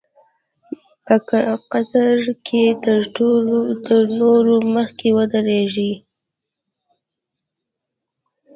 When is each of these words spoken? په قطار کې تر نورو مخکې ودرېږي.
په 1.05 1.15
قطار 1.71 2.17
کې 2.45 2.63
تر 3.87 4.01
نورو 4.19 4.55
مخکې 4.75 5.07
ودرېږي. 5.17 5.93